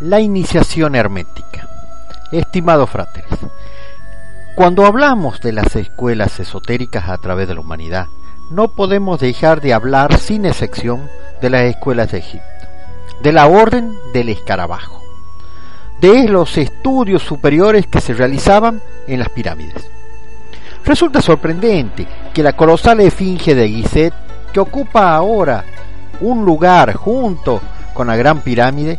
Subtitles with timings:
[0.00, 1.68] La iniciación hermética.
[2.32, 3.28] Estimados fráteres,
[4.54, 8.06] cuando hablamos de las escuelas esotéricas a través de la humanidad,
[8.50, 11.10] no podemos dejar de hablar sin excepción
[11.42, 12.46] de las escuelas de Egipto,
[13.22, 15.02] de la orden del escarabajo,
[16.00, 19.90] de los estudios superiores que se realizaban en las pirámides.
[20.82, 24.12] Resulta sorprendente que la colosal esfinge de Gizeh,
[24.50, 25.62] que ocupa ahora
[26.22, 27.60] un lugar junto
[27.92, 28.98] con la Gran Pirámide,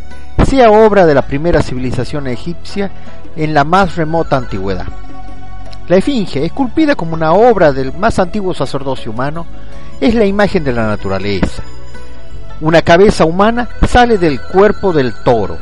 [0.51, 2.91] sea obra de la primera civilización egipcia
[3.37, 4.85] en la más remota antigüedad.
[5.87, 9.47] La esfinge, esculpida como una obra del más antiguo sacerdocio humano,
[10.01, 11.63] es la imagen de la naturaleza.
[12.59, 15.57] Una cabeza humana sale del cuerpo del toro,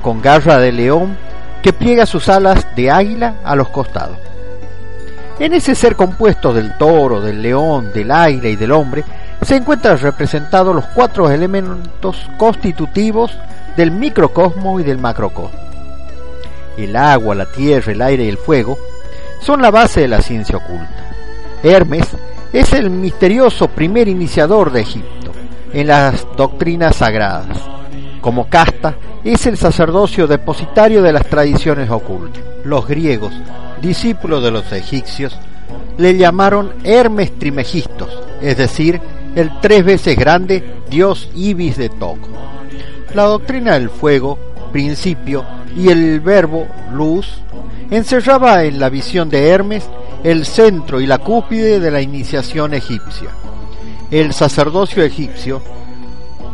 [0.00, 1.14] con garra de león
[1.62, 4.16] que pliega sus alas de águila a los costados.
[5.40, 9.04] En ese ser compuesto del toro, del león, del águila y del hombre,
[9.42, 13.32] se encuentran representados los cuatro elementos constitutivos
[13.76, 15.58] del microcosmo y del macrocosmo.
[16.76, 18.78] El agua, la tierra, el aire y el fuego
[19.40, 21.10] son la base de la ciencia oculta.
[21.62, 22.08] Hermes
[22.52, 25.32] es el misterioso primer iniciador de Egipto
[25.72, 27.58] en las doctrinas sagradas.
[28.20, 32.42] Como casta, es el sacerdocio depositario de las tradiciones ocultas.
[32.64, 33.32] Los griegos,
[33.80, 35.36] discípulos de los egipcios,
[35.98, 38.08] le llamaron Hermes Trimegistos,
[38.40, 39.00] es decir,
[39.34, 42.28] el tres veces grande dios Ibis de Toco.
[43.14, 44.38] La doctrina del fuego,
[44.72, 45.44] principio,
[45.76, 47.28] y el verbo luz
[47.90, 49.88] encerraba en la visión de Hermes
[50.24, 53.30] el centro y la cúspide de la iniciación egipcia.
[54.10, 55.62] El sacerdocio egipcio,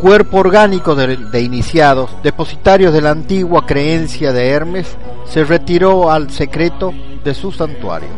[0.01, 4.97] cuerpo orgánico de, de, iniciados, depositarios de la antigua creencia de Hermes,
[5.29, 6.93] se retiró al secreto
[7.25, 8.09] de su santuario.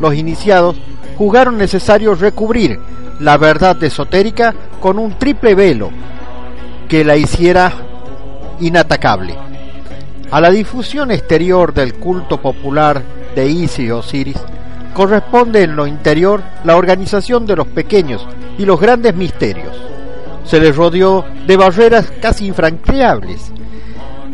[0.00, 0.76] Los iniciados
[1.16, 2.80] jugaron necesario recubrir
[3.20, 5.90] la verdad esotérica con un triple velo
[6.88, 7.72] que la hiciera
[8.58, 9.36] inatacable.
[10.30, 13.02] A la difusión exterior del culto popular
[13.34, 14.38] de Isis y Osiris
[14.94, 18.26] corresponde en lo interior la organización de los pequeños
[18.58, 19.76] y los grandes misterios.
[20.44, 23.52] Se les rodeó de barreras casi infranqueables.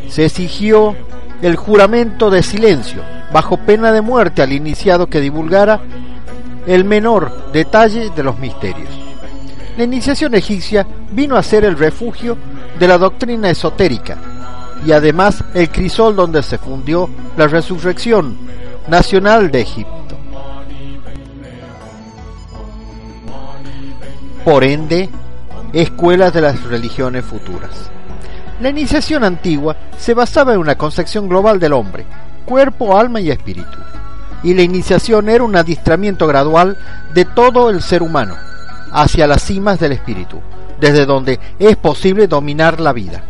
[0.08, 0.94] Se exigió
[1.42, 3.02] el juramento de silencio,
[3.36, 5.78] bajo pena de muerte al iniciado que divulgara
[6.66, 8.88] el menor detalle de los misterios.
[9.76, 12.38] La iniciación egipcia vino a ser el refugio
[12.78, 14.16] de la doctrina esotérica
[14.86, 18.38] y además el crisol donde se fundió la resurrección
[18.88, 20.16] nacional de Egipto.
[24.46, 25.10] Por ende,
[25.74, 27.90] escuelas de las religiones futuras.
[28.62, 32.06] La iniciación antigua se basaba en una concepción global del hombre,
[32.46, 33.78] cuerpo, alma y espíritu.
[34.42, 36.78] Y la iniciación era un adiestramiento gradual
[37.12, 38.36] de todo el ser humano,
[38.92, 40.40] hacia las cimas del espíritu,
[40.80, 43.22] desde donde es posible dominar la vida.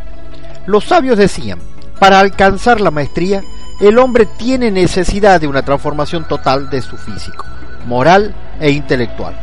[0.66, 1.58] Los sabios decían,
[1.98, 3.42] para alcanzar la maestría,
[3.80, 7.44] el hombre tiene necesidad de una transformación total de su físico,
[7.86, 9.34] moral e intelectual.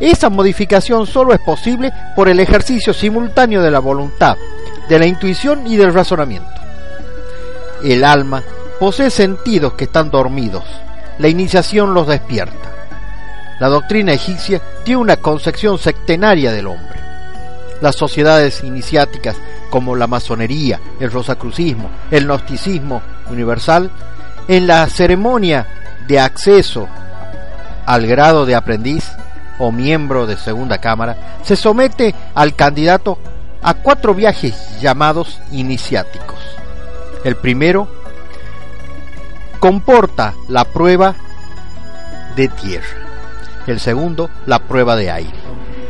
[0.00, 4.36] Esa modificación solo es posible por el ejercicio simultáneo de la voluntad,
[4.88, 6.50] de la intuición y del razonamiento.
[7.82, 8.42] El alma
[8.84, 10.62] posee sentidos que están dormidos.
[11.18, 12.68] La iniciación los despierta.
[13.58, 17.00] La doctrina egipcia tiene una concepción sectenaria del hombre.
[17.80, 19.36] Las sociedades iniciáticas
[19.70, 23.00] como la masonería, el rosacrucismo, el gnosticismo
[23.30, 23.90] universal,
[24.48, 25.66] en la ceremonia
[26.06, 26.86] de acceso
[27.86, 29.10] al grado de aprendiz
[29.58, 33.18] o miembro de segunda cámara, se somete al candidato
[33.62, 36.38] a cuatro viajes llamados iniciáticos.
[37.24, 38.03] El primero
[39.64, 41.14] comporta la prueba
[42.36, 42.98] de tierra.
[43.66, 45.38] El segundo la prueba de aire,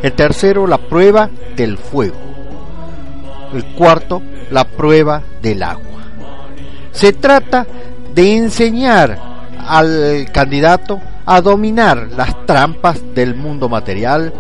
[0.01, 2.15] el tercero la prueba del fuego,
[3.53, 6.05] el cuarto la prueba del agua.
[6.93, 7.67] Se trata
[8.15, 9.19] de enseñar
[9.67, 14.33] al candidato a dominar las trampas del mundo material,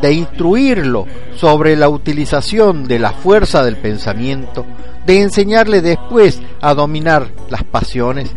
[0.00, 4.64] de instruirlo sobre la utilización de la fuerza del pensamiento,
[5.04, 8.34] de enseñarle después a dominar las pasiones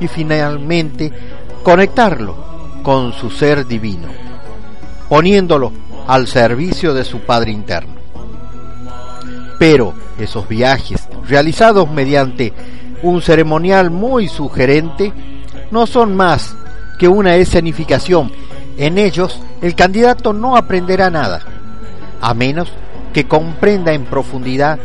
[0.00, 1.12] y finalmente
[1.62, 2.34] conectarlo
[2.82, 4.08] con su ser divino,
[5.08, 5.72] poniéndolo
[6.06, 7.94] al servicio de su Padre interno.
[9.58, 12.52] Pero esos viajes, realizados mediante
[13.02, 15.12] un ceremonial muy sugerente,
[15.70, 16.56] no son más
[16.98, 18.32] que una escenificación.
[18.78, 21.42] En ellos el candidato no aprenderá nada,
[22.20, 22.68] a menos
[23.12, 24.78] que comprenda en profundidad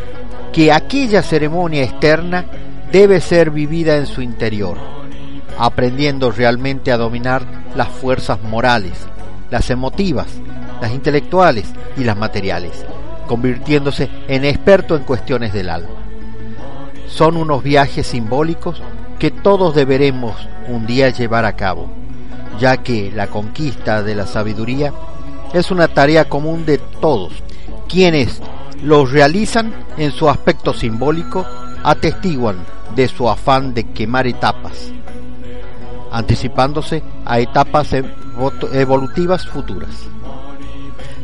[0.52, 2.46] que aquella ceremonia externa
[2.92, 4.95] debe ser vivida en su interior
[5.58, 7.44] aprendiendo realmente a dominar
[7.76, 8.94] las fuerzas morales,
[9.50, 10.28] las emotivas,
[10.82, 11.68] las intelectuales
[11.98, 12.86] y las materiales,
[13.28, 15.90] convirtiéndose en experto en cuestiones del alma.
[17.08, 18.82] son unos viajes simbólicos
[19.20, 20.36] que todos deberemos
[20.68, 21.90] un día llevar a cabo,
[22.60, 24.92] ya que la conquista de la sabiduría
[25.54, 27.32] es una tarea común de todos,
[27.88, 28.42] quienes
[28.84, 31.46] los realizan en su aspecto simbólico
[31.84, 32.58] atestiguan
[32.96, 34.92] de su afán de quemar etapas,
[36.16, 37.90] anticipándose a etapas
[38.72, 39.90] evolutivas futuras.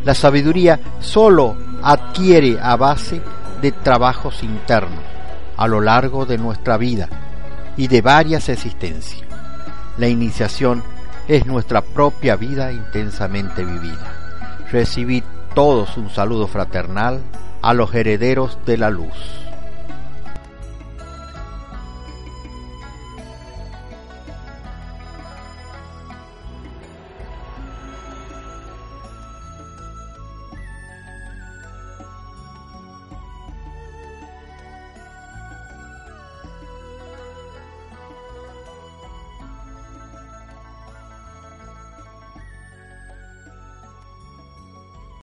[0.04, 3.22] La sabiduría solo adquiere a base
[3.62, 5.00] de trabajos internos
[5.56, 7.08] a lo largo de nuestra vida
[7.78, 9.22] y de varias existencias.
[9.98, 10.84] La iniciación
[11.30, 14.14] es nuestra propia vida intensamente vivida.
[14.74, 15.24] Recibid
[15.56, 17.22] todos un saludo fraternal
[17.62, 19.14] a los herederos de la luz.